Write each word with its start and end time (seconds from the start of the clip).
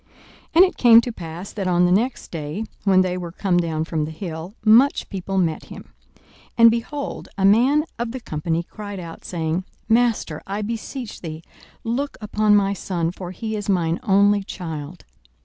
42:009:037 0.01 0.09
And 0.55 0.65
it 0.65 0.77
came 0.77 1.01
to 1.01 1.11
pass, 1.11 1.53
that 1.53 1.67
on 1.67 1.85
the 1.85 1.91
next 1.91 2.31
day, 2.31 2.65
when 2.85 3.01
they 3.01 3.19
were 3.19 3.31
come 3.31 3.57
down 3.57 3.83
from 3.83 4.05
the 4.05 4.09
hill, 4.09 4.55
much 4.65 5.07
people 5.09 5.37
met 5.37 5.65
him. 5.65 5.93
42:009:038 6.13 6.25
And, 6.57 6.71
behold, 6.71 7.29
a 7.37 7.45
man 7.45 7.85
of 7.99 8.11
the 8.11 8.19
company 8.19 8.63
cried 8.63 8.99
out, 8.99 9.23
saying, 9.23 9.63
Master, 9.87 10.41
I 10.47 10.63
beseech 10.63 11.21
thee, 11.21 11.43
look 11.83 12.17
upon 12.19 12.55
my 12.55 12.73
son: 12.73 13.11
for 13.11 13.29
he 13.29 13.55
is 13.55 13.69
mine 13.69 13.99
only 14.01 14.41
child. 14.43 15.05